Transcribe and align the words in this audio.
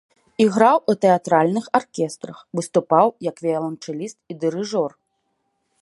Іграў 0.43 0.77
у 0.93 0.95
тэатральных 1.05 1.65
аркестрах, 1.79 2.37
выступаў 2.61 3.07
як 3.29 3.35
віяланчэліст 3.47 4.17
і 4.33 4.39
дырыжор. 4.47 4.91